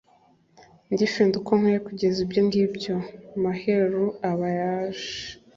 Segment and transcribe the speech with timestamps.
[0.91, 5.15] Ngifinda uko nkwiyeKugenza ibyo ngibyoMaheru aba yaje